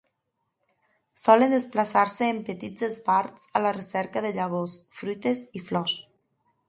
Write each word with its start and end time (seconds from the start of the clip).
Solen 1.23 1.53
desplaçar-se 1.55 2.29
en 2.35 2.39
petits 2.49 2.87
esbarts 2.89 3.45
a 3.59 3.61
la 3.67 3.75
recerca 3.79 4.25
de 4.27 4.33
llavors, 4.39 4.77
fruites 5.01 5.45
i 5.61 5.67
flors. 5.69 6.01